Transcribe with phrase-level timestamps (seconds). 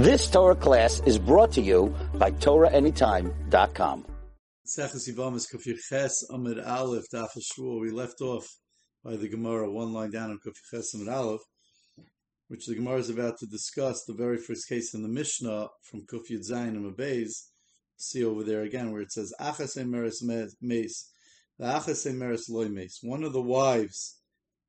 [0.00, 4.06] This Torah class is brought to you by TorahAnytime.com.
[7.82, 8.48] We left off
[9.04, 11.42] by the Gemara one line down on Kufir Ches Amid Aleph,
[12.48, 16.06] which the Gemara is about to discuss the very first case in the Mishnah from
[16.06, 17.50] Kuf Yud Zayin and Mabeis.
[17.98, 20.22] See over there again where it says Achas Meres
[20.62, 21.10] Meis,
[21.58, 23.00] the Achas Meres Loy Meis.
[23.02, 24.18] One of the wives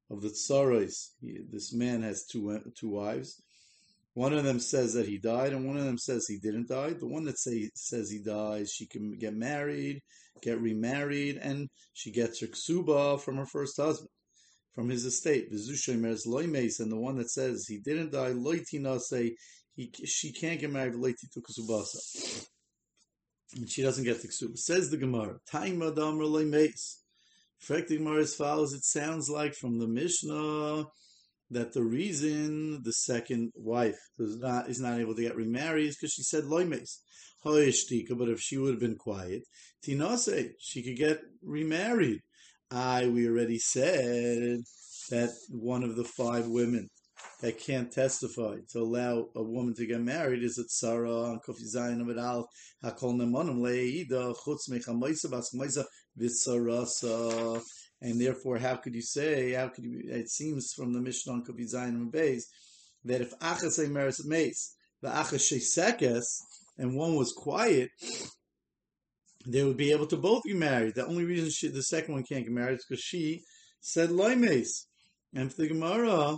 [0.09, 0.91] of the Tsarais,
[1.21, 3.41] this man has two two wives
[4.14, 6.94] one of them says that he died, and one of them says he didn't die.
[6.94, 10.02] The one that say, says he dies, she can get married,
[10.41, 14.09] get remarried, and she gets her ksuba from her first husband,
[14.76, 15.48] from his estate.
[15.50, 18.34] And the one that says he didn't die,
[18.98, 19.36] say
[19.76, 20.95] he she can't get married.
[23.53, 24.58] And she doesn't get the ksuba.
[24.58, 27.02] Says the Gemara, Loy Meis.
[27.67, 30.86] the Gemara as follows: It sounds like from the Mishnah
[31.52, 35.98] that the reason the second wife does not is not able to get remarried is
[35.98, 37.00] because she said loimes.
[37.44, 39.44] But if she would have been quiet,
[39.86, 42.22] tinase, she could get remarried.
[42.70, 44.62] I we already said
[45.09, 46.88] that one of the five women
[47.42, 51.66] that can't testify to allow a woman to get married is at Sarah and Kofi
[51.75, 52.47] Zayin of Al
[52.84, 55.84] Hakol Nemonim Leida Chutz Mechamoisa Bas Moisa
[56.20, 57.62] Vitsarasa
[58.02, 59.53] and therefore, how could you say?
[59.53, 60.02] How could you?
[60.05, 62.11] It seems from the Mishnah on Kubi Zayin and
[63.03, 66.25] that if achas meres mace, the achas sekes,
[66.77, 67.89] and one was quiet,
[69.45, 70.95] they would be able to both be married.
[70.95, 73.41] The only reason she, the second one can't get married is because she
[73.81, 74.85] said loimes.
[75.33, 76.38] And for the Gemara,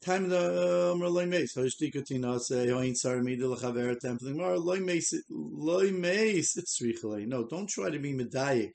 [0.00, 1.54] time the um, loy mace.
[1.54, 4.28] Hoshtika say hoin sar mi de lechaver temple.
[4.28, 6.56] The Gemara loy mace loy mace.
[6.56, 8.72] It's No, don't try to be medayik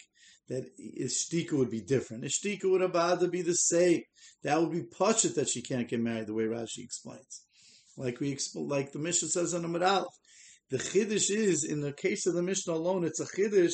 [0.49, 2.23] that Ishtika would be different.
[2.23, 4.01] Ishtika would to be the same.
[4.43, 7.43] That would be Pashit that she can't get married, the way Rashi explains.
[7.97, 10.07] Like we like the Mishnah says on the Aleph.
[10.69, 13.73] The Chiddush is, in the case of the Mishnah alone, it's a Chiddush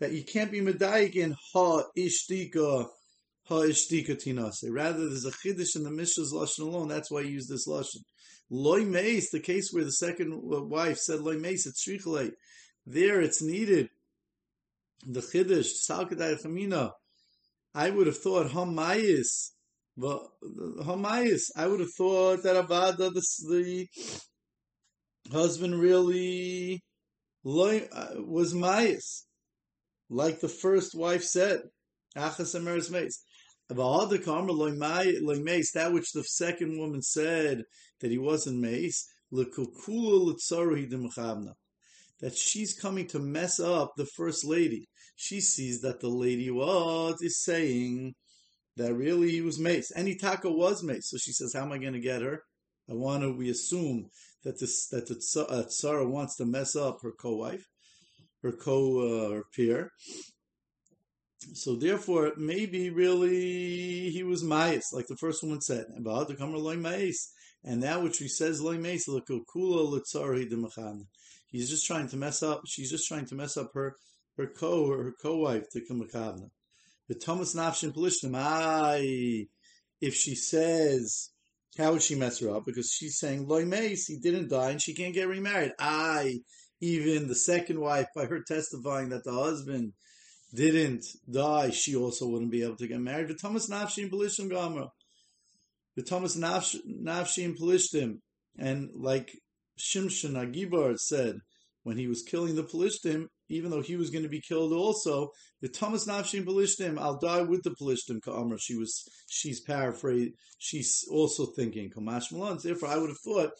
[0.00, 2.86] that you can't be Medayik in Ha Ishtika,
[3.44, 4.64] Ha Ishtika Tinase.
[4.70, 6.88] Rather, there's a Chiddush in the Mishnah's Lashon alone.
[6.88, 8.02] That's why I use this Lashon.
[8.50, 12.32] Loy Meis, the case where the second uh, wife said Loy Meis, it's Shrichale.
[12.86, 13.90] There, it's needed
[15.04, 16.90] the Chiddush, Salkadai Chamina,
[17.74, 19.52] I would have thought Hamayis,
[19.98, 23.88] Hamayis, I would have thought that Avada, the, the
[25.30, 26.82] husband really
[27.44, 29.24] uh, was Mayis,
[30.08, 31.62] like the first wife said,
[32.16, 33.22] Achas Emeres Meis.
[33.68, 33.76] That
[35.92, 37.62] which the second woman said
[38.00, 39.08] that he wasn't mace,
[42.20, 44.90] that she's coming to mess up the first lady.
[45.16, 48.14] She sees that the lady was is saying
[48.76, 49.90] that really he was mace.
[49.90, 51.10] And Itaka was mace.
[51.10, 52.42] So she says, How am I going to get her?
[52.90, 54.10] I want to, we assume
[54.44, 57.64] that this, that the uh, Tsara wants to mess up her co-wife,
[58.42, 59.90] her co, uh, her peer.
[61.54, 65.86] So therefore, maybe really he was ma'is, like the first woman said.
[65.96, 67.32] About to come loy mayas,
[67.64, 69.08] and that which he says loy ma'is,
[71.50, 72.62] He's just trying to mess up.
[72.66, 73.96] She's just trying to mess up her
[74.36, 76.50] her co her co-wife to Kamakavna.
[77.08, 79.48] The Thomas Nafshin Pelishtim, I
[80.00, 81.30] if she says
[81.78, 82.64] how would she mess her up?
[82.66, 85.72] Because she's saying Loy Mace, he didn't die and she can't get remarried.
[85.78, 86.40] I
[86.80, 89.92] even the second wife, by her testifying that the husband
[90.52, 93.28] didn't die, she also wouldn't be able to get married.
[93.28, 94.88] The Thomas Nafshin Pelishtim Gamra.
[95.96, 98.18] The Thomas Nafshin Pelishtim.
[98.58, 99.32] And like
[99.78, 101.38] Shimshon Agibar said
[101.84, 105.30] when he was killing the Pelishtim, even though he was going to be killed also,
[105.60, 108.58] the Thomas Nafshim Pelishtim, I'll die with the Pelishtim Ka'amr.
[108.58, 112.58] She was, she's paraphrased, she's also thinking, Kamash Malan.
[112.62, 113.50] Therefore, I would have thought,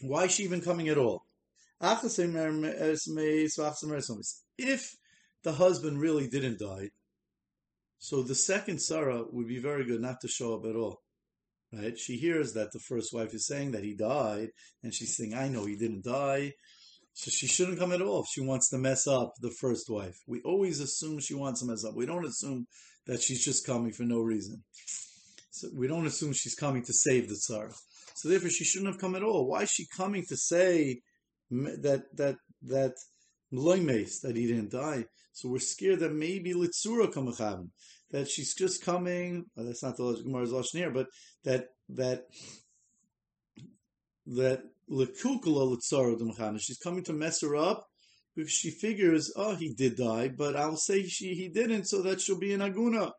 [0.00, 1.26] why is she even coming at all?
[4.58, 4.96] If
[5.42, 6.90] the husband really didn't die,
[7.98, 11.02] so the second Sarah would be very good not to show up at all.
[11.72, 11.98] Right?
[11.98, 14.50] She hears that the first wife is saying that he died,
[14.82, 16.52] and she's saying, I know he didn't die.
[17.14, 20.16] So she shouldn't come at all if she wants to mess up the first wife.
[20.26, 21.94] We always assume she wants to mess up.
[21.94, 22.66] We don't assume
[23.06, 24.62] that she's just coming for no reason.
[25.50, 27.70] So we don't assume she's coming to save the tsar.
[28.14, 29.46] So therefore, she shouldn't have come at all.
[29.46, 31.00] Why is she coming to say
[31.50, 32.94] that that that
[33.52, 35.04] loimes that he didn't die?
[35.32, 37.70] So we're scared that maybe litzura kamachavim,
[38.10, 39.46] that she's just coming.
[39.56, 41.08] Well, that's not the Gemara's lashon here, but
[41.44, 42.24] that that
[44.26, 44.62] that
[46.60, 47.84] she's coming to mess her up
[48.34, 52.20] because she figures, oh, he did die, but I'll say she he didn't, so that
[52.20, 53.12] she'll be an aguna,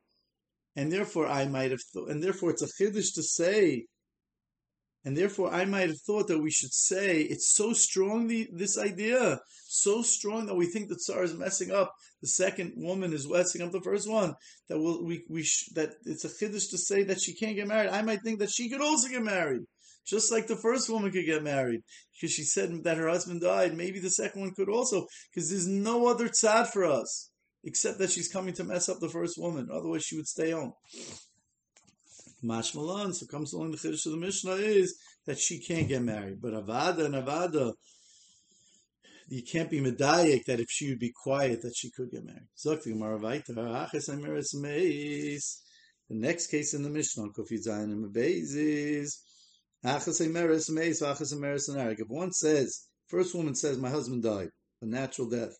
[0.75, 3.85] and therefore I might have, thought, and therefore it's a chiddush to say
[5.05, 8.77] And therefore, I might have thought that we should say it's so strong, the, this
[8.77, 11.91] idea, so strong that we think that Tsar is messing up.
[12.21, 14.33] The second woman is messing up the first one.
[14.69, 17.67] That we'll, we we sh- that it's a chiddush to say that she can't get
[17.67, 17.89] married.
[17.89, 19.63] I might think that she could also get married,
[20.05, 21.81] just like the first woman could get married
[22.13, 23.75] because she said that her husband died.
[23.75, 27.29] Maybe the second one could also, because there's no other tzad for us
[27.63, 29.69] except that she's coming to mess up the first woman.
[29.71, 30.73] Otherwise, she would stay home.
[32.43, 36.41] Mashmalan, so comes along the chiddush of the Mishnah is that she can't get married.
[36.41, 37.73] But Avada and Avada,
[39.29, 42.49] you can't be medayik that if she would be quiet that she could get married.
[46.09, 49.21] The next case in the Mishnah, Kofi Zayin and is
[49.85, 50.07] if
[52.07, 54.49] one says, first woman says, my husband died,
[54.81, 55.57] a natural death.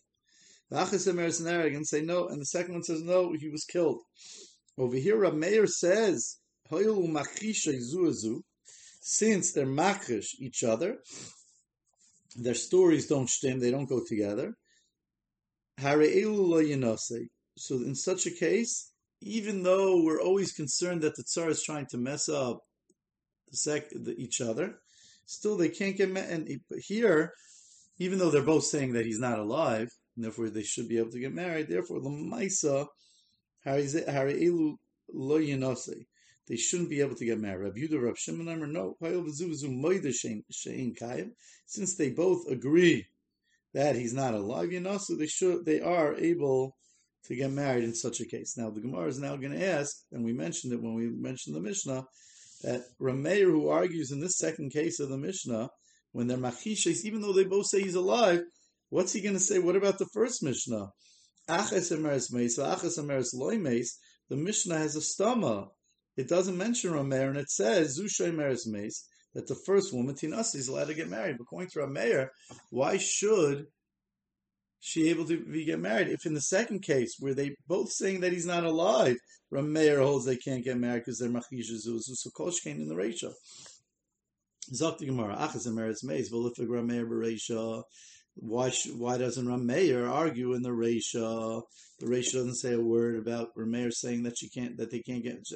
[0.70, 4.00] And say no, and the second one says no, he was killed.
[4.78, 6.38] Over here, Rab Meir says
[9.00, 10.98] since they're makrish each other,
[12.36, 14.54] their stories don't stem, they don't go together.
[15.78, 18.90] So in such a case,
[19.20, 22.60] even though we're always concerned that the tsar is trying to mess up
[23.54, 23.84] sec
[24.16, 24.78] each other,
[25.26, 26.30] still they can't get married.
[26.30, 27.32] And here,
[27.98, 31.10] even though they're both saying that he's not alive, and therefore they should be able
[31.10, 32.86] to get married, therefore the maisa
[33.66, 34.76] elu
[35.12, 36.04] lo yinose
[36.46, 37.64] they shouldn't be able to get married.
[37.64, 38.96] Rabbi Yudah, Rabbi Shimon, no.
[41.66, 43.06] Since they both agree
[43.72, 46.76] that he's not alive, you know, so they should, they are able
[47.24, 48.56] to get married in such a case.
[48.56, 51.56] Now the Gemara is now going to ask, and we mentioned it when we mentioned
[51.56, 52.04] the Mishnah,
[52.64, 55.68] that Rameir, who argues in this second case of the Mishnah,
[56.12, 58.40] when they're machishes, even though they both say he's alive,
[58.90, 59.58] what's he going to say?
[59.58, 60.88] What about the first Mishnah?
[64.30, 65.68] The Mishnah has a stomach
[66.16, 70.56] it doesn't mention Rameir, and it says Zushay Meres Mace that the first woman Tinasi
[70.56, 71.36] is allowed to get married.
[71.38, 72.28] But according to Rameir,
[72.70, 73.66] why should
[74.86, 76.08] she able to be get married?
[76.08, 79.16] If in the second case where they both saying that he's not alive,
[79.50, 83.32] Rameir holds they can't get married because they're machisha zuzu came in the ratio.
[84.74, 87.82] Zok Gemara, achas emeres meis, v'lifig Rameir b'reisha.
[88.34, 91.62] Why why doesn't Rameir argue in the Reisha?
[92.00, 95.22] The Reisha doesn't say a word about Rameir saying that she can't that they can't
[95.22, 95.46] get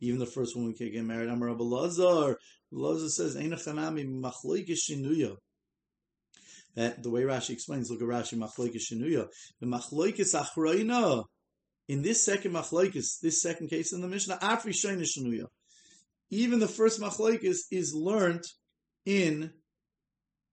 [0.00, 1.30] even the first woman can't get married.
[1.30, 2.36] Amar Lazar.
[2.72, 5.36] Lazar says Einachanami machloikis shinuya.
[6.74, 9.28] That the way Rashi explains, look at Rashi machloikis shinuya.
[9.60, 11.24] The machloikis achroina.
[11.86, 15.46] In this second machloikis, this second case in the Mishnah, afri shinuya.
[16.30, 18.46] Even the first machloikis is learnt
[19.04, 19.52] in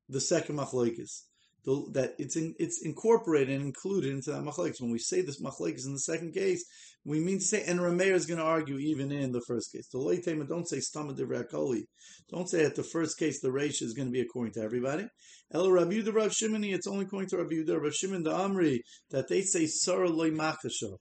[0.10, 1.22] the second machloikis
[1.64, 4.82] the, that it's in, it's incorporated and included into that machlekes.
[4.82, 6.64] When we say this machlekes in the second case,
[7.04, 9.88] we mean to say, and Rameir is going to argue even in the first case.
[9.92, 11.84] The Leitema don't say Stama de rakoli.
[12.30, 15.08] Don't say at the first case the Reish is going to be according to everybody.
[15.54, 18.80] El Rabbi Yudah Rav Shimoni, it's only according to Rabbi Yudah Rav Shimon the Amri
[19.10, 20.98] that they say Sarah loy makasha.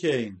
[0.00, 0.40] Kain.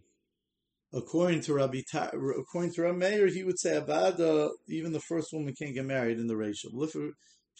[0.92, 5.54] According to Rabbi, Ta- according to Rameir, he would say Abada, even the first woman
[5.56, 6.72] can't get married in the ratio.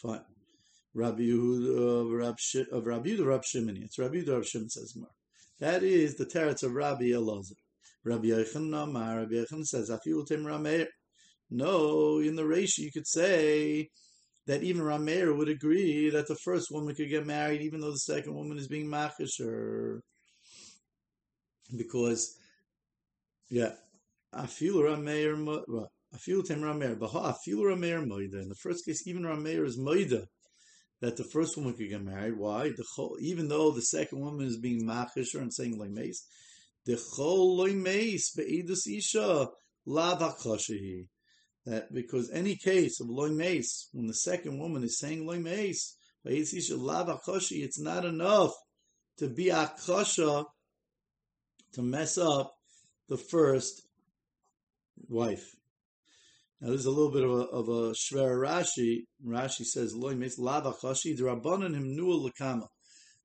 [0.01, 0.21] Fine.
[0.93, 3.83] Rabbi Yehuda, Rabbi, Sh- of Rabbi Yehuda, Rabbi Shimoni.
[3.83, 5.09] It's Rabbi Yehuda, Rabbi Shimon says more.
[5.59, 7.53] That is the teretz of Rabbi Elazar.
[8.03, 10.87] Rabbi Yechon Rabbi Yechon says, Afilu Tim Rameir.
[11.51, 13.89] No, in the ratio you could say
[14.47, 17.97] that even Rameir would agree that the first woman could get married even though the
[17.97, 19.99] second woman is being machisher.
[21.75, 22.35] Because,
[23.49, 23.73] yeah,
[24.33, 28.41] Afilu Rameir, Afilu tem Rameir, Baha Afilu Rameir Moida.
[28.41, 30.25] In the first case, even Rameir is Moida
[31.01, 32.37] that the first woman could get married.
[32.37, 32.69] Why?
[32.69, 32.85] The
[33.19, 36.25] even though the second woman is being machisher and saying like mace,
[36.85, 39.47] the chol loy mace beidus isha
[39.85, 40.15] la
[41.65, 45.97] That because any case of loy mace, when the second woman is saying loy mace
[46.25, 48.53] beidus isha la it's not enough
[49.17, 50.45] to be akasha
[51.73, 52.53] to mess up
[53.09, 53.87] the first
[55.07, 55.55] wife.
[56.61, 59.05] Now there's a little bit of a, of a shver Rashi.
[59.25, 62.67] Rashi says, "Loy means lava chashi." The rabbanon.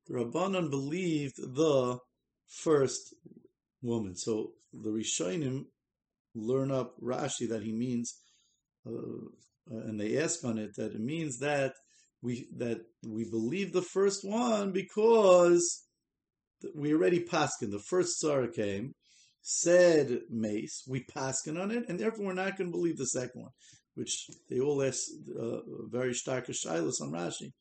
[0.07, 1.99] The rabbanon believed the
[2.63, 3.13] first
[3.83, 4.15] woman.
[4.15, 5.65] So the rishonim
[6.33, 8.15] learn up Rashi that he means,
[8.87, 11.73] uh, uh, and they ask on it that it means that
[12.23, 15.85] we that we believe the first one because
[16.75, 17.69] we already paskin.
[17.69, 18.93] The first tzara came,
[19.49, 23.43] said mace, we paskin on it, and therefore we're not going to believe the second
[23.43, 23.51] one,
[23.95, 25.03] which they all ask
[25.39, 27.53] uh, very stark shilas on Rashi.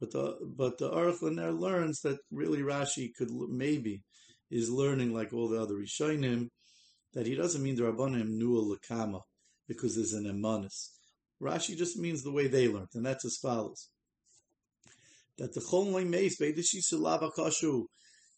[0.00, 4.02] But the but the Aruch there learns that really Rashi could maybe
[4.50, 6.48] is learning like all the other Rishonim
[7.14, 9.20] that he doesn't mean the Rabbanim nua lakama.
[9.68, 10.88] because there's an emanus.
[11.40, 13.88] Rashi just means the way they learned, and that's as follows.
[15.38, 17.84] That the chol meis kashu.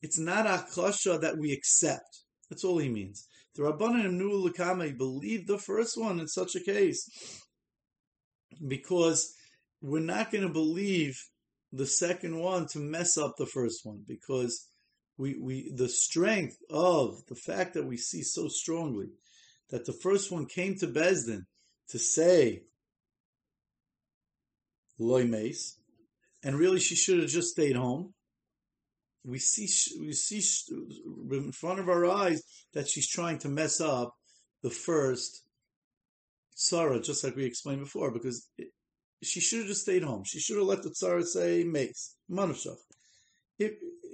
[0.02, 2.21] It's not a kasha that we accept.
[2.52, 3.26] That's all he means.
[3.54, 7.08] The Rabbanim Nu Lakame believe the first one in such a case
[8.68, 9.32] because
[9.80, 11.18] we're not going to believe
[11.72, 14.68] the second one to mess up the first one because
[15.16, 19.06] we, we the strength of the fact that we see so strongly
[19.70, 21.46] that the first one came to Besdin
[21.88, 22.64] to say
[24.98, 25.78] loy mace,
[26.44, 28.12] and really she should have just stayed home.
[29.24, 29.68] We see
[30.00, 30.42] we see
[31.30, 32.42] in front of our eyes
[32.74, 34.14] that she's trying to mess up
[34.62, 35.42] the first
[36.54, 38.68] Sarah, just like we explained before, because it,
[39.22, 40.24] she should have just stayed home.
[40.24, 42.76] She should have let the Sarah say mace, manushach.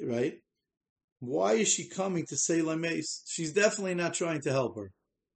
[0.03, 0.35] Right?
[1.21, 3.23] Why is she coming to say mace?
[3.27, 4.93] She's definitely not trying to help her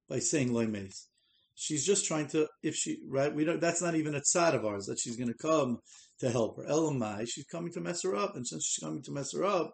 [0.07, 1.07] by saying mace.
[1.55, 4.65] She's just trying to, if she, right, we don't, that's not even a tzad of
[4.65, 5.79] ours, that she's going to come
[6.23, 6.63] to help her.
[6.63, 8.35] Elamai, she's coming to mess her up.
[8.35, 9.73] And since she's coming to mess her up,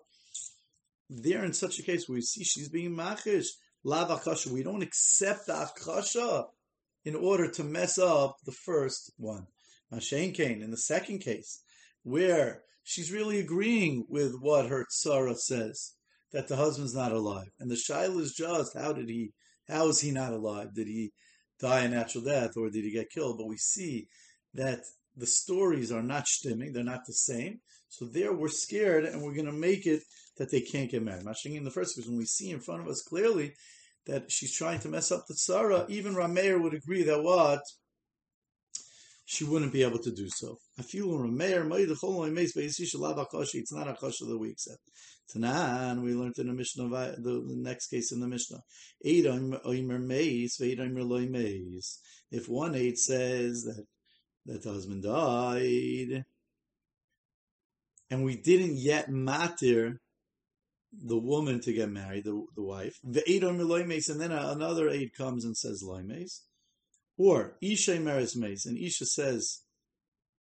[1.10, 3.48] there in such a case where we see she's being machish,
[3.84, 6.46] lav akasha, we don't accept the akasha
[7.06, 9.48] in order to mess up the first one.
[9.94, 11.62] Mashain Kane, in the second case,
[12.04, 15.94] where she's really agreeing with what her tzara says,
[16.32, 17.50] that the husband's not alive.
[17.60, 19.34] And the shaila is just, how did he,
[19.68, 20.74] how is he not alive?
[20.76, 21.12] Did he
[21.60, 23.38] die a natural death or did he get killed?
[23.38, 24.08] But we see
[24.54, 24.82] that
[25.20, 27.60] the stories are not stimming, they're not the same.
[27.90, 30.02] So there we're scared and we're going to make it
[30.38, 31.26] that they can't get married.
[31.26, 33.54] Mashing in the first case, when we see in front of us clearly
[34.06, 37.62] that she's trying to mess up the tzara, even Rameir would agree that what?
[39.26, 40.58] She wouldn't be able to do so.
[40.80, 41.70] I feel Rameir,
[43.54, 44.80] it's not a kasha that we accept.
[45.36, 48.62] Tanan, we learned in the Mishnah, the, the next case in the Mishnah.
[52.32, 53.86] If one eight says that,
[54.46, 56.26] that the husband died,
[58.10, 60.00] and we didn't yet matter
[60.92, 64.90] the woman to get married, the, the wife, The aid on loimes, and then another
[64.90, 66.42] aid comes and says loimes,
[67.18, 69.62] or Isha meres mace, and Isha says,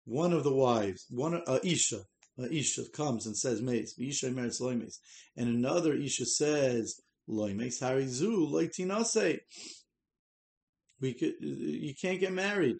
[0.05, 1.99] one of the wives, one uh, Isha,
[2.39, 4.97] uh, Isha comes and says mace, Isha meres loimes,
[5.37, 9.39] and another Isha says loimes, harizu loitinase.
[11.01, 12.77] We could, you can't get married.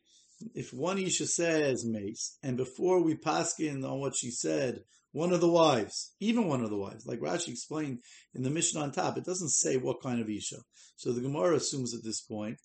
[0.53, 5.41] If one Isha says mace, and before we paskin on what she said, one of
[5.41, 7.99] the wives, even one of the wives, like Rashi explained
[8.33, 10.57] in the Mishnah on top, it doesn't say what kind of Isha.
[10.95, 12.57] So the Gemara assumes at this point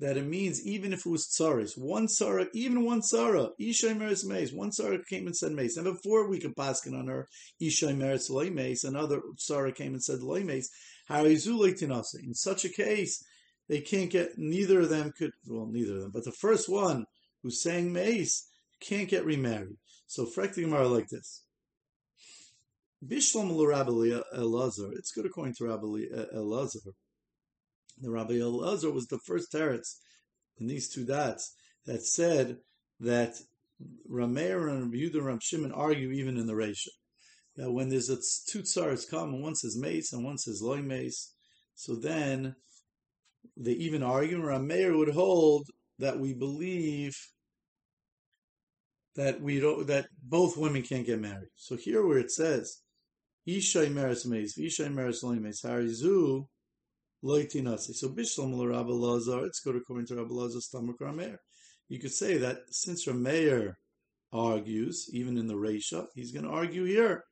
[0.00, 4.24] that it means even if it was tsaris, one tsara, even one tsara, Isha Meres
[4.26, 5.76] Mace, one tsara came and said Mace.
[5.76, 7.28] And before we could paskin on her,
[7.60, 10.68] Isha Meres Loy Mace, another tsara came and said Loy Mace,
[11.10, 13.22] in such a case,
[13.68, 17.06] they can't get, neither of them could, well, neither of them, but the first one
[17.42, 18.48] who's saying Mace
[18.80, 19.76] can't get remarried.
[20.06, 21.44] So Frek the Gemara like this.
[23.06, 24.92] Bishlam Rabbi Elazar.
[24.96, 26.92] It's good according to Rabbi Elazar.
[28.00, 29.96] The Rabbi Elazar was the first teretz
[30.58, 31.54] in these two dots
[31.86, 32.58] that said
[33.00, 33.34] that
[34.10, 36.92] Rameir and Yehuda and Rabbi Shimon argue even in the ratio.
[37.56, 38.16] That when there's a
[38.48, 41.32] two tsars come and one says mace and one says loy mace,
[41.74, 42.56] so then
[43.56, 44.40] they even argue.
[44.40, 47.16] Rameir would hold that we believe
[49.16, 51.50] that we don't that both women can't get married.
[51.56, 52.80] So here where it says
[53.48, 56.46] Ishay meres meis, Ishay meres loy meis, harizu
[57.24, 57.94] loitinasi.
[57.94, 61.36] So bishlam Rabbi Lazar, good according to Rabbi Lazar's stomach Rameir.
[61.88, 63.74] You could say that since Rameir
[64.32, 67.24] argues, even in the Reisha, he's going to argue here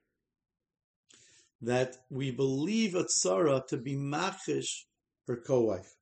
[1.62, 4.86] that we believe a tzara to be machish
[5.26, 5.92] her co-wife.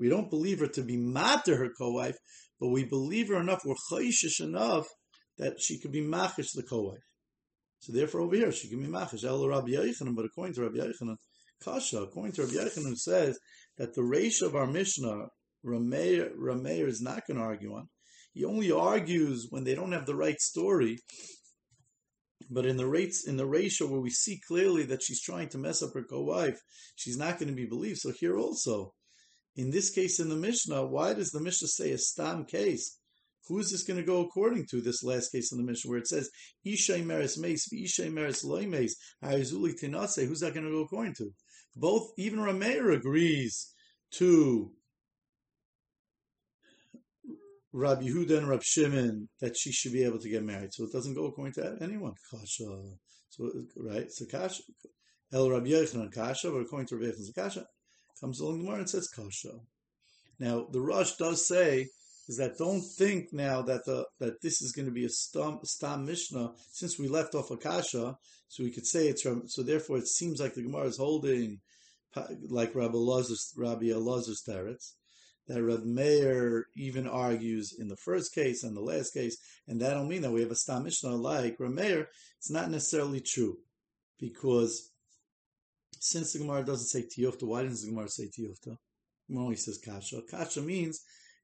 [0.00, 2.16] We don't believe her to be mad to her co-wife,
[2.58, 4.86] but we believe her enough, we're chayshish enough
[5.36, 7.04] that she could be machish the co-wife.
[7.80, 10.16] So therefore, over here she can be machish el Rabbi Yochanan.
[10.16, 11.16] But according to Rabbi Yochanan,
[11.62, 13.38] kasha according to Rabbi Yochanan says
[13.76, 15.26] that the ratio of our Mishnah,
[15.66, 17.88] Rameir, Rameir is not going to argue on.
[18.32, 20.96] He only argues when they don't have the right story.
[22.50, 25.58] But in the rates in the ratio where we see clearly that she's trying to
[25.58, 26.58] mess up her co-wife,
[26.96, 27.98] she's not going to be believed.
[27.98, 28.94] So here also,
[29.60, 32.98] in this case in the Mishnah, why does the Mishnah say a stam case?
[33.46, 35.98] Who is this going to go according to this last case in the Mishnah where
[35.98, 36.30] it says
[36.66, 40.26] Ishay Meres Mace, Ishay Meres Loy Mace, Tinase?
[40.26, 41.30] Who's that going to go according to?
[41.76, 43.74] Both even Rameir agrees
[44.12, 44.72] to
[47.72, 50.72] Rabbi Yehuda and Rabbi Shimon that she should be able to get married.
[50.72, 52.14] So it doesn't go according to anyone.
[52.30, 52.64] Kasha.
[53.28, 54.62] So right, so Kasha.
[55.32, 57.66] El Rabbi Yochanan Kasha, but according to Rabbi Yochanan Kasha,
[58.20, 59.60] comes along the more and says Kasha.
[60.38, 61.88] Now, the Rush does say
[62.28, 65.58] is that don't think now that the that this is going to be a stam,
[65.64, 69.48] stam mishnah since we left off akasha, so we could say it's from.
[69.48, 71.58] So therefore, it seems like the Gemara is holding
[72.48, 74.92] like Rabbi Lazar's Rabbi Elazar's teretz
[75.48, 79.36] that Rav Meir even argues in the first case and the last case,
[79.66, 82.08] and that don't mean that we have a stam mishnah like Rav Meir.
[82.38, 83.56] It's not necessarily true
[84.20, 84.89] because
[85.98, 88.76] since the Gemara doesn't say tiyufta, why doesn't the Gemara say tiyufta?
[89.28, 90.22] Gemara only says kasha.
[90.30, 91.00] Kasha means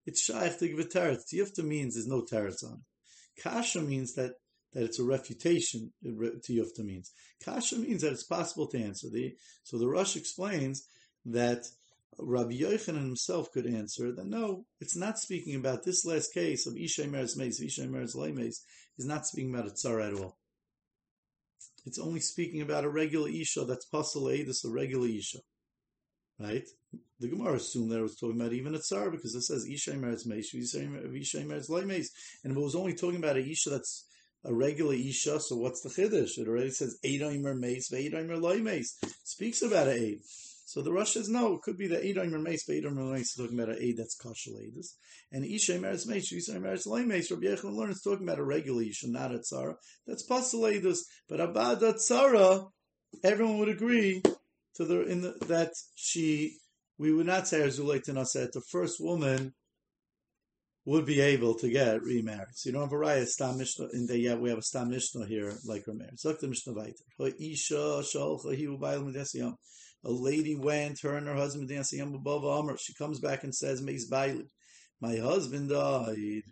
[0.06, 1.24] it's shaykh to give a teretz.
[1.32, 3.42] Tiyufta means there's no teretz on it.
[3.42, 4.32] Kasha means that
[4.72, 5.92] that it's a refutation.
[6.04, 7.12] Tiyufta means
[7.44, 9.08] kasha means that it's possible to answer.
[9.10, 10.86] The so the Rush explains
[11.26, 11.66] that
[12.18, 16.74] Rabbi Yochanan himself could answer that no, it's not speaking about this last case of
[16.74, 18.64] Ishay Meres Meis, Ishay Meres Meis,
[18.98, 20.38] is not speaking about a tsar at all.
[21.86, 25.38] It's only speaking about a regular Isha that's Pasal Eidus, a regular Isha.
[26.38, 26.66] Right?
[27.20, 29.92] The Gemara assumed that it was talking about even a tsar because it says Isha
[29.92, 32.08] Meretz Meish, Isha Meretz Leimeis.
[32.42, 34.04] And if it was only talking about a Isha that's
[34.44, 36.38] a regular Isha, so what's the Chiddush?
[36.38, 38.88] It already says Eidoimer Meis, Eidoimer Leimeis.
[39.24, 40.20] Speaks about an aid.
[40.66, 43.58] So the Rush says no, it could be that the Eidoimer Meis, Eidoimer Leimeis talking
[43.58, 44.96] about an aid that's Kashal Eidus.
[45.30, 49.08] And Isha Meretz Meish, Isha Meretz Leimeis, Rabbi Yechon learns talking about a regular Isha,
[49.08, 49.76] not a tsar.
[50.08, 50.98] That's Pasal Eidus.
[51.28, 52.66] But Abada Tzara,
[53.22, 54.20] everyone would agree
[54.74, 56.56] to the in the, that she
[56.98, 59.54] we would not say Arzulay that the first woman
[60.84, 62.54] would be able to get remarried.
[62.54, 64.90] So you don't have a raya stam mishnah in the yeah we have a stam
[64.90, 66.24] mishnah here like her marriage.
[66.24, 67.04] Look the mishnah weiter.
[70.06, 72.76] A lady went, her and her husband dancing above Amr.
[72.78, 74.46] She comes back and says, Bailey,
[75.00, 76.44] my husband died.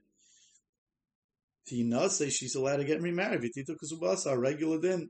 [1.64, 3.42] Tina says she's allowed to get remarried.
[3.42, 5.08] Vitita Kuzubasa, regular din.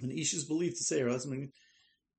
[0.00, 1.52] And Ish is believed to say her husband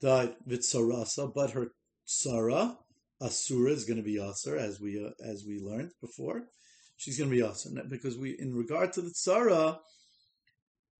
[0.01, 1.67] died Vitsarasa, but her
[2.05, 2.75] Sarah,
[3.21, 6.47] Asura is going to be Asur, as we uh, as we learned before.
[6.97, 9.77] She's going to be Asur because we, in regard to the Tzara,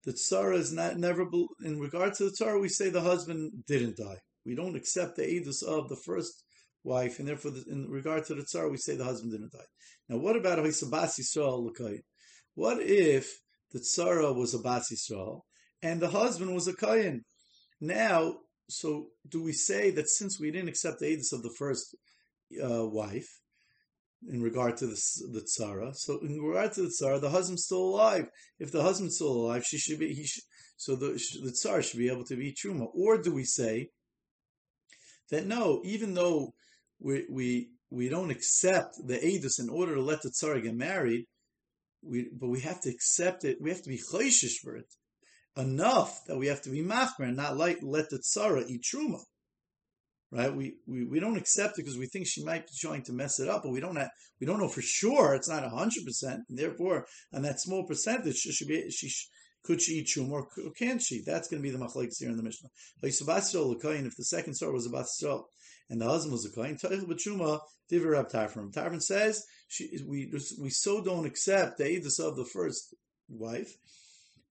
[0.05, 1.25] the Tzara is not never.
[1.63, 4.17] In regard to the Tzara, we say the husband didn't die.
[4.45, 6.43] We don't accept the edus of the first
[6.83, 9.59] wife, and therefore, the, in regard to the Tzara, we say the husband didn't die.
[10.07, 12.01] Now, what about Hisabas Yisrael L'Kayin?
[12.55, 13.39] What if
[13.71, 15.41] the Tzara was a Bas Yisrael
[15.81, 17.19] and the husband was a Kayin?
[17.79, 18.35] Now
[18.69, 21.95] so do we say that since we didn't accept the edus of the first
[22.63, 23.39] uh, wife
[24.27, 25.01] in regard to the,
[25.31, 28.27] the tzara, so in regard to the tzara, the husband's still alive.
[28.59, 30.43] If the husband's still alive, she should be he should,
[30.77, 31.11] so the
[31.43, 32.87] the tzara should be able to be truma.
[32.93, 33.89] Or do we say
[35.29, 36.53] that no, even though
[36.99, 41.25] we we we don't accept the edus in order to let the tzara get married,
[42.01, 43.57] we but we have to accept it.
[43.61, 44.87] We have to be chayshish for it
[45.57, 49.21] enough that we have to be machmer and not like let the tzara eat truma.
[50.31, 50.55] Right?
[50.55, 53.39] We, we we don't accept it because we think she might be trying to mess
[53.39, 55.33] it up, but we don't have, we don't know for sure.
[55.33, 56.41] It's not hundred percent.
[56.49, 59.09] Therefore, on that small percentage, she should be she
[59.63, 61.21] could she eat truma or can't she?
[61.25, 62.69] That's going to be the machlekes here in the Mishnah.
[63.01, 65.43] If the second tzara was about tzara
[65.89, 67.59] and the husband was a kohen, tayil b'truma
[67.91, 68.71] divrei Rab Tarfon.
[68.71, 72.93] Tarfon says she, we we so don't accept the edus of the first
[73.27, 73.75] wife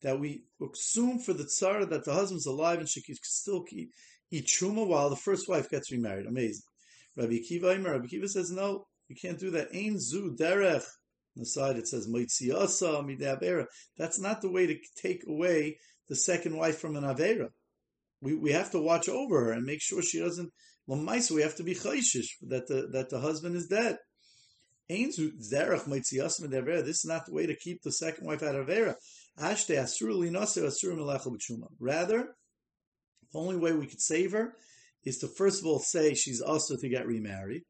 [0.02, 3.90] that we assume for the tzara that the husband's alive and she can still keep,
[4.30, 6.26] eat while the first wife gets remarried.
[6.26, 6.62] Amazing.
[7.16, 9.68] Rabbi Kiva Rabbi Kiva says no, you can't do that.
[9.72, 10.84] Ain zu derech.
[11.36, 13.66] On the side it says moitziasa midabera.
[13.96, 17.48] That's not the way to take away the second wife from an avera.
[18.20, 20.50] We we have to watch over her and make sure she doesn't.
[20.88, 23.98] Lamaisa, we have to be chayshish that the that the husband is dead.
[24.88, 28.94] This is not the way to keep the second wife out of Avera.
[31.78, 32.34] Rather,
[33.32, 34.54] the only way we could save her
[35.04, 37.62] is to first of all say she's also to get remarried,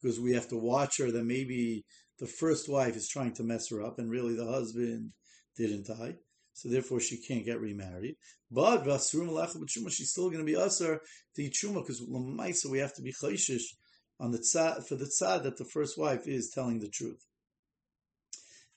[0.00, 1.84] because we have to watch her that maybe
[2.18, 5.12] the first wife is trying to mess her up and really the husband
[5.56, 6.14] didn't die.
[6.54, 8.16] So therefore she can't get remarried.
[8.50, 11.00] But she's still going to be usher
[11.34, 13.64] to truma because we have to be chayshish
[14.18, 17.22] on the tzad, for the tzad that the first wife is telling the truth.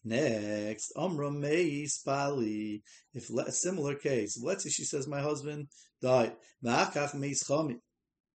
[0.03, 2.81] Next, Amra Meis Bali.
[3.13, 5.67] If a similar case, let's say she says my husband
[6.01, 6.33] died,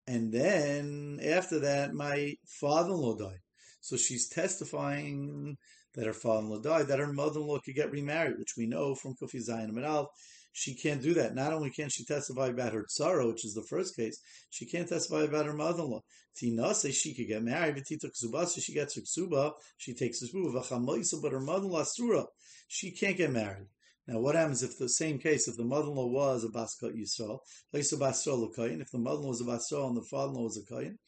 [0.06, 3.40] and then after that my father-in-law died.
[3.80, 5.56] So she's testifying
[5.94, 9.40] that her father-in-law died, that her mother-in-law could get remarried, which we know from Kufi
[9.48, 10.10] Zayin Al
[10.56, 11.34] she can't do that.
[11.34, 14.88] Not only can't she testify about her tzara, which is the first case, she can't
[14.88, 16.00] testify about her mother-in-law.
[16.36, 20.20] Tina says she could get married, but Ksuba, so she gets her ksuba, she takes
[20.20, 22.24] her ksuba, but her mother-in-law sura,
[22.68, 23.66] she can't get married.
[24.06, 27.40] Now, what happens if the same case, if the mother-in-law was a Baskat Yisrael,
[27.72, 30.98] if the mother-in-law was a Basrael and the father-in-law was a Kayin,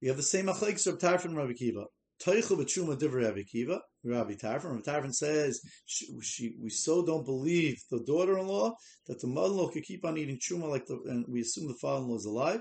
[0.00, 1.86] We have the same machlekes of Tarfon Rabbi Kiva.
[2.22, 3.80] Teichel b'tshuma divrei Rabbi Kiva.
[4.04, 4.72] Rabbi Tarfon.
[4.72, 8.72] Rabbi Tarfon says she, she, we so don't believe the daughter-in-law
[9.06, 12.16] that the mother-in-law could keep on eating truma like the, and we assume the father-in-law
[12.16, 12.60] is alive.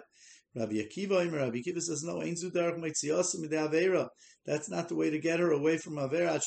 [0.56, 2.20] Rabbi Akiva, Rabbi Akiva says no.
[4.46, 6.42] That's not the way to get her away from Avera.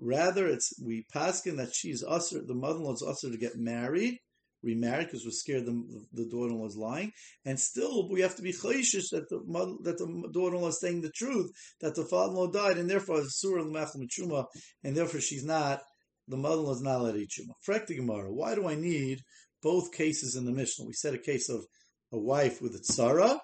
[0.00, 2.42] Rather, it's we paskin that she's usher.
[2.44, 4.18] The mother-in-law is usher to get married
[4.62, 7.12] remarried because we're scared the, the daughter-in-law is lying,
[7.44, 11.00] and still we have to be chayshish that the mother, that the daughter-in-law is saying
[11.00, 14.44] the truth that the father-in-law died, and therefore surah mechel
[14.84, 15.80] and therefore she's not
[16.28, 18.32] the mother-in-law is not allowed to eat the Gemara.
[18.32, 19.20] Why do I need
[19.62, 20.84] both cases in the Mishnah?
[20.86, 21.64] We said a case of
[22.12, 23.38] a wife with a tzara.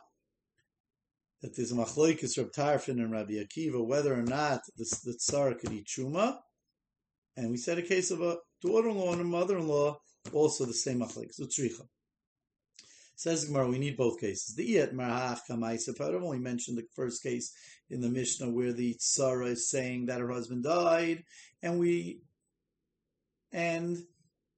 [1.41, 5.59] That there's a machloikis Reb Tarfin and Rabbi Akiva whether or not the, the tzara
[5.59, 6.37] could eat chuma,
[7.37, 9.99] and we said a case of a daughter-in-law and a mother-in-law
[10.33, 11.39] also the same machlek.
[11.39, 11.87] Zutricha.
[13.17, 14.57] Says Gemara, we need both cases.
[14.57, 17.55] The Iyat Marach Kamaisa I've only mentioned the first case
[17.89, 21.23] in the Mishnah where the Tzara is saying that her husband died,
[21.63, 22.21] and we
[23.53, 23.99] and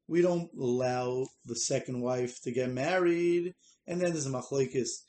[0.09, 3.55] we don't allow the second wife to get married,
[3.87, 5.03] and then there's a machlekes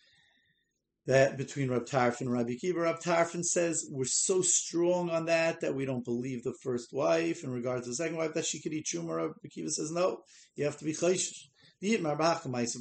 [1.08, 2.82] that between Rab Tarfin and Rabbi Kiva.
[2.82, 7.44] Rab Tarfin says we're so strong on that that we don't believe the first wife
[7.44, 9.16] in regards to the second wife that she could eat chuma.
[9.16, 10.20] Rabbi Kiva says no,
[10.56, 11.48] you have to be chayshish.
[11.80, 12.02] If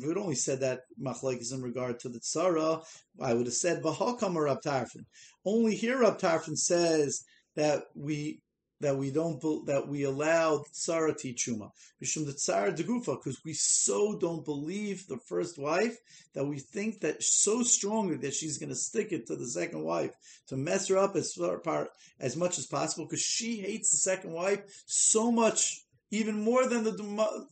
[0.00, 2.82] we had only said that machlekes in regard to the tzara,
[3.20, 5.04] I would have said v'hakam Rab Tarfin.
[5.44, 7.22] Only here Rab Tarfin says
[7.56, 8.40] that we
[8.80, 11.70] that we don't that we allow Sarah Tichuma.
[12.02, 15.96] Mishum the Degufa, because we so don't believe the first wife
[16.34, 19.82] that we think that so strongly that she's going to stick it to the second
[19.82, 20.12] wife
[20.48, 21.88] to mess her up as far
[22.20, 25.82] as much as possible because she hates the second wife so much.
[26.12, 26.92] Even more than the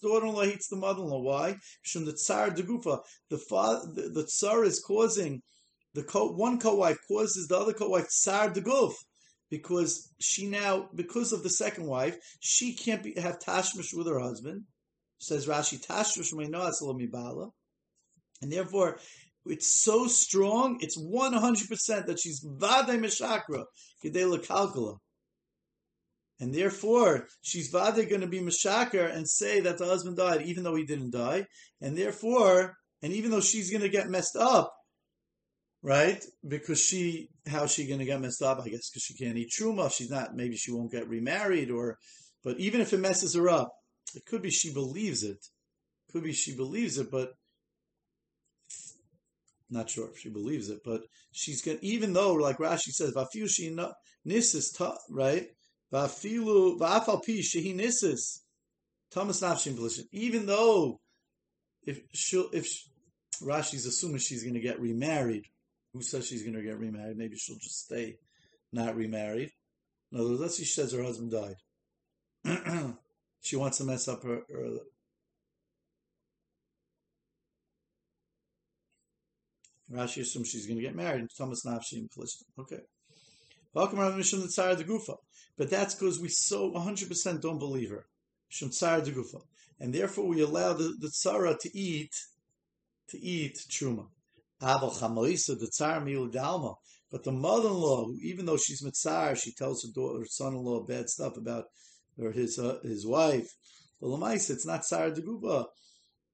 [0.01, 1.23] daughter-in-law hates the mother-in-law.
[1.23, 1.57] Why?
[1.83, 5.43] From the tsar degufa, the father, the, the tsar is causing
[5.93, 8.95] the co- one co-wife causes the other co-wife tsar deguf
[9.57, 14.19] because she now, because of the second wife, she can't be, have tashmish with her
[14.19, 14.63] husband.
[15.19, 17.51] Says Rashi, tashmish mibala,
[18.43, 18.99] and therefore
[19.47, 20.79] it's so strong.
[20.81, 23.63] It's one hundred percent that she's vade meshakra
[24.05, 24.97] gedela kalkula,
[26.41, 30.65] and therefore she's vade going to be meshaker and say that the husband died even
[30.65, 31.47] though he didn't die,
[31.81, 34.75] and therefore, and even though she's going to get messed up
[35.85, 36.25] right?
[36.49, 38.59] Because she, how's she going to get messed up?
[38.59, 39.93] I guess because she can't eat truma.
[39.93, 40.35] She's not.
[40.35, 41.99] Maybe she won't get remarried, or.
[42.43, 43.73] But even if it messes her up,
[44.15, 45.39] it could be she believes it.
[46.11, 47.35] Could be she believes it, but
[49.71, 50.81] not sure if she believes it.
[50.85, 51.79] But she's going.
[51.83, 53.71] Even though, like Rashi says, "Vafiu she
[54.27, 55.49] nisis," right?
[55.93, 58.41] Vafilu va'afal pi shehi.
[59.11, 61.01] Thomas nafshim Even though,
[61.87, 62.91] if she if she,
[63.43, 65.45] Rashi's assuming she's going to get remarried,
[65.95, 67.17] who says she's going to get remarried?
[67.17, 68.17] Maybe she'll just stay
[68.73, 69.51] not remarried.
[70.13, 71.57] In other words, let's say she says her husband died.
[73.41, 74.79] she wants to mess up her, her
[79.93, 81.27] Rashi assumes she's going to get married.
[81.39, 82.11] Thomas Nafshi and
[82.59, 82.81] Okay.
[83.73, 85.17] Welcome, Rav Mishum the Tzara de Gufa.
[85.57, 88.07] But that's because we so 100% don't believe her.
[88.51, 89.41] Mishum Tzara de Gufa.
[89.79, 92.15] And therefore we allow the, the Tzara to eat,
[93.11, 94.07] to eat Truma.
[94.61, 94.95] But
[97.23, 101.67] the mother-in-law, even though she's mitzar, she tells her daughter, her son-in-law bad stuff about
[102.19, 103.49] or his uh, his wife.
[104.01, 105.67] But lamaisa, it's not tsar deguba.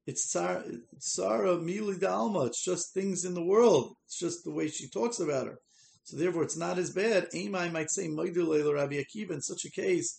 [0.07, 0.65] It's tsar
[0.99, 2.47] tsara mili dalma.
[2.47, 3.95] It's just things in the world.
[4.07, 5.59] It's just the way she talks about her.
[6.05, 7.29] So therefore, it's not as bad.
[7.35, 9.33] Amai might say Magdalele Rabbi Akiva.
[9.33, 10.19] In such a case,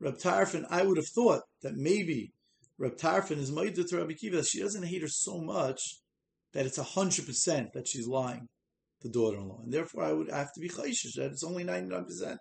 [0.00, 2.32] Reb Tarfin, I would have thought that maybe
[2.78, 4.46] Reb Tarfin is Magdalele to Rabbi Akiva.
[4.46, 5.98] She doesn't hate her so much
[6.52, 8.48] that it's hundred percent that she's lying,
[9.02, 12.38] the daughter-in-law, and therefore I would have to be chayshish that it's only ninety-nine percent,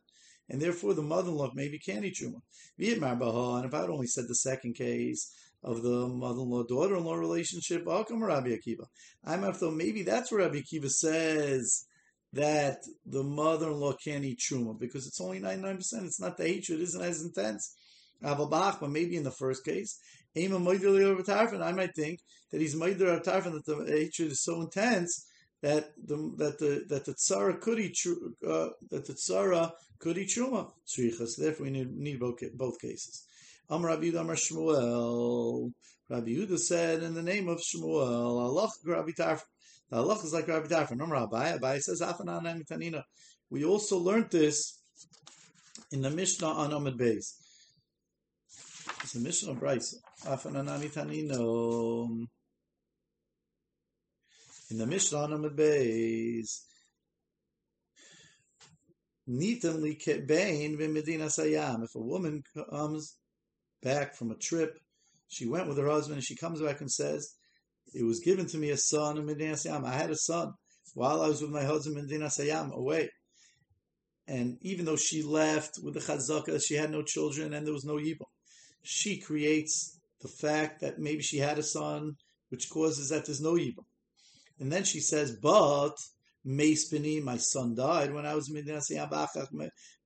[0.50, 2.42] and therefore the mother-in-law maybe can't eat truma.
[2.78, 5.32] And if I had only said the second case
[5.64, 8.86] of the mother-in-law daughter-in-law relationship, how come Rabbi Akiva?
[9.26, 11.86] I'm after maybe that's where Rabbi Akiva says
[12.34, 16.06] that the mother-in-law can't eat truma because it's only ninety nine percent.
[16.06, 17.76] It's not the hatred; it isn't as intense.
[18.22, 19.98] But maybe in the first case,
[20.38, 22.20] I might think
[22.52, 25.26] that he's Maidir Tarfin that the hatred is so intense
[25.62, 27.98] that the that the that the tzara could eat
[28.48, 31.36] uh, that the tzara could eat truma tzrichas.
[31.38, 33.26] Therefore, we need, need both, both cases.
[33.70, 35.72] Am Rabbi Yehuda Amar Shmuel.
[36.10, 39.44] Rabbi Yehuda said in the name of Shmuel, Allah Rabbi Tarfin.
[39.92, 41.02] Allah is like Rabbi Tarfin.
[41.02, 43.04] Am Rabbi Rabbi says Afanan Tanina.
[43.50, 44.80] We also learned this
[45.92, 47.34] in the Mishnah on Amid Beis.
[49.04, 49.96] It's a Mishnah Brisa.
[50.28, 50.38] In
[54.78, 56.60] the Mishnah Amid Beis,
[59.30, 61.86] Nitan Bain Medina Sayam.
[61.86, 63.16] If a woman comes
[63.82, 64.78] back from a trip,
[65.30, 67.36] she went with her husband, and she comes back and says,
[67.94, 69.86] "It was given to me a son in Medina Sayam.
[69.86, 70.52] I had a son
[70.96, 73.10] while I was with my husband in Medina Sayam oh, away."
[74.28, 77.86] And even though she left with the chazaka, she had no children and there was
[77.86, 78.28] no yibum.
[78.84, 82.16] She creates the fact that maybe she had a son,
[82.50, 83.86] which causes that there's no yibum.
[84.60, 85.96] And then she says, but
[86.46, 88.50] Meispini, my son died when I was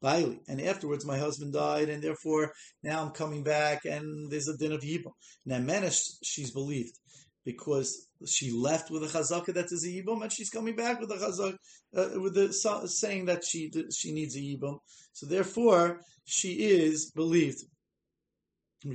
[0.01, 0.39] Bailey.
[0.47, 4.73] And afterwards my husband died, and therefore now I'm coming back and there's a din
[4.73, 5.13] of Yibum.
[5.45, 6.97] Now Menesh, she's believed
[7.45, 11.11] because she left with a chazaka that is a yibum, and she's coming back with
[11.11, 11.55] a chazak
[11.95, 12.53] uh, with the
[12.87, 14.77] saying that she she needs a yibum.
[15.11, 17.63] So therefore, she is believed.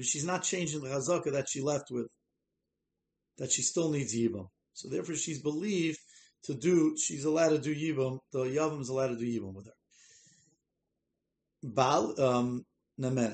[0.03, 2.09] She's not changing the chazaka that she left with.
[3.39, 4.49] That she still needs yibum.
[4.75, 5.99] So therefore, she's believed
[6.45, 6.97] to do.
[6.97, 8.19] She's allowed to do yibum.
[8.33, 9.73] The yavam is allowed to do yibum with her.
[11.63, 12.65] Baal, um,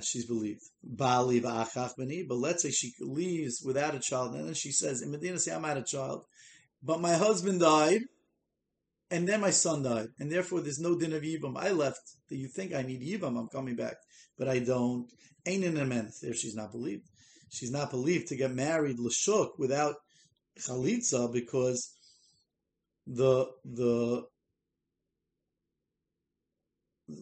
[0.02, 0.62] she's believed.
[0.82, 5.38] Bali but let's say she leaves without a child, and then she says, in Medina,
[5.38, 6.24] say I'm had a child,
[6.82, 8.02] but my husband died,
[9.10, 11.56] and then my son died, and therefore there's no din of Yibam.
[11.56, 12.00] I left.
[12.28, 13.38] Do you think I need Yibam?
[13.38, 13.96] I'm coming back,
[14.38, 15.08] but I don't.
[15.46, 15.84] Ain't in a
[16.22, 17.06] There she's not believed.
[17.50, 19.96] She's not believed to get married l'shuk without
[20.58, 21.94] chalitza because
[23.06, 24.24] the the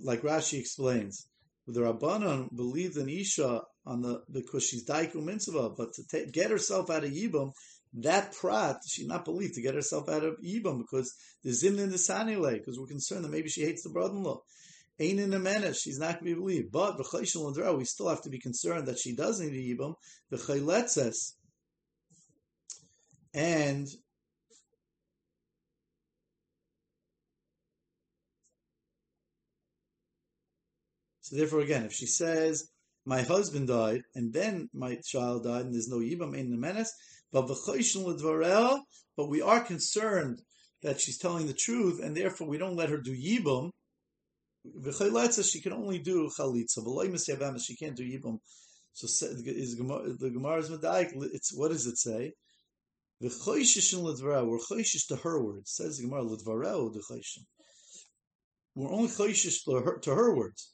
[0.05, 1.27] like Rashi explains
[1.67, 6.51] the Rabbanon believed in Isha on the because she's daiku mitzvah, but to take, get
[6.51, 7.53] herself out of Yibam,
[7.95, 11.97] that prat she's not believed to get herself out of Yibam because the zimnin the
[11.97, 14.41] sanile because we're concerned that maybe she hates the brother-in-law.
[14.99, 16.71] Ain't in a menace, she's not going to be believed.
[16.71, 19.95] But v'chayshel we still have to be concerned that she does need a Yibam.
[20.31, 21.33] The chayletzes
[23.35, 23.89] and
[31.33, 32.69] So therefore, again, if she says,
[33.07, 36.93] my husband died, and then my child died, and there's no yibam in the menace,
[37.33, 40.43] but we are concerned
[40.83, 43.71] that she's telling the truth, and therefore we don't let her do yibam.
[44.65, 47.61] She can only do chalitza.
[47.65, 48.39] She can't do yibam.
[48.93, 51.13] So is the Gemara's medaik.
[51.33, 52.35] It's what does it say?
[53.21, 53.91] We're choishish
[55.09, 55.71] to her words.
[55.71, 57.45] Says the Gemara Lidvara the choishish.
[58.75, 60.73] We're only choishish to her, to her words.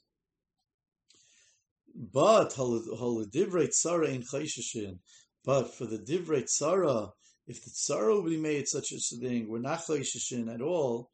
[1.95, 4.99] But divrei tzara in chayshishin.
[5.45, 7.11] But for the divrei tzara,
[7.47, 11.09] if the tzara will be made such a thing, we're not chayshishin at all,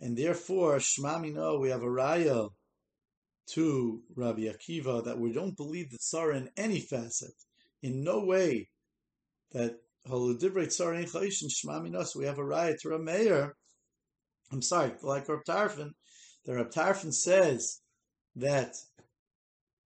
[0.00, 2.50] and therefore shmami no, we have a raya
[3.52, 7.34] to Rabbi Akiva that we don't believe the tzara in any facet,
[7.82, 8.68] in no way
[9.52, 12.02] that divrei tzara in chayshin shmami no.
[12.02, 13.52] So we have a raya to Rameir.
[14.52, 15.90] I'm sorry, like Rab Tarfon,
[16.44, 17.80] the Rab Tarfon says
[18.36, 18.74] that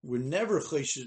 [0.03, 0.61] we're never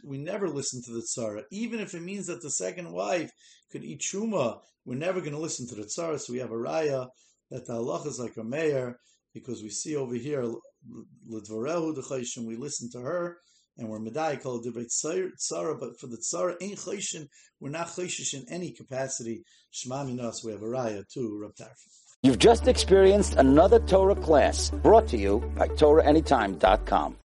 [0.04, 3.30] we never listen to the tzara, even if it means that the second wife
[3.70, 4.60] could eat truma.
[4.86, 6.18] We're never going to listen to the tzara.
[6.18, 7.08] So we have a raya
[7.50, 8.98] that the halach is like a mayor
[9.34, 13.38] because we see over here l'dvarehu the We listen to her
[13.76, 15.78] and we're medai called divrei tzara.
[15.78, 17.26] But for the tzara ain't chayshin,
[17.60, 19.42] we're not chayshish in any capacity.
[19.72, 20.42] Shema minas.
[20.42, 21.68] We have a raya too, Rab.
[22.22, 27.14] You've just experienced another Torah class brought to you by TorahAnytime.com.